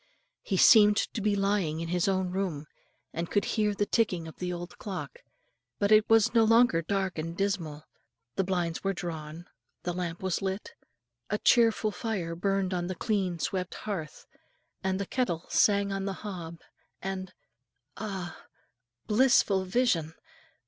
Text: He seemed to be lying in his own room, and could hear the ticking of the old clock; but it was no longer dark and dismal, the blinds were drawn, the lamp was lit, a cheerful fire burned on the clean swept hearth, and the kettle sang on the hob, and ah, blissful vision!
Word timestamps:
He 0.41 0.57
seemed 0.57 0.97
to 0.97 1.21
be 1.21 1.35
lying 1.35 1.79
in 1.79 1.89
his 1.89 2.07
own 2.07 2.31
room, 2.31 2.65
and 3.13 3.29
could 3.29 3.45
hear 3.45 3.75
the 3.75 3.85
ticking 3.85 4.27
of 4.27 4.37
the 4.37 4.51
old 4.51 4.79
clock; 4.79 5.19
but 5.77 5.91
it 5.91 6.09
was 6.09 6.33
no 6.33 6.43
longer 6.43 6.81
dark 6.81 7.19
and 7.19 7.37
dismal, 7.37 7.83
the 8.35 8.43
blinds 8.43 8.83
were 8.83 8.93
drawn, 8.95 9.45
the 9.83 9.93
lamp 9.93 10.23
was 10.23 10.41
lit, 10.41 10.73
a 11.29 11.37
cheerful 11.37 11.91
fire 11.91 12.33
burned 12.35 12.73
on 12.73 12.87
the 12.87 12.95
clean 12.95 13.37
swept 13.37 13.75
hearth, 13.75 14.25
and 14.83 14.99
the 14.99 15.05
kettle 15.05 15.45
sang 15.49 15.91
on 15.91 16.05
the 16.05 16.13
hob, 16.25 16.61
and 17.03 17.35
ah, 17.95 18.47
blissful 19.05 19.65
vision! 19.65 20.15